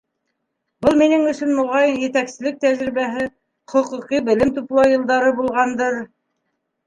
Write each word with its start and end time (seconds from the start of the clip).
Был 0.85 0.95
минең 1.01 1.25
өсөн, 1.31 1.51
моғайын, 1.57 1.99
етәкселек 2.03 2.57
тәжрибәһе, 2.63 3.27
хоҡуҡи 3.73 4.21
белем 4.31 4.53
туплау 4.57 4.95
йылдары 4.95 5.35
булғандыр. 5.41 6.01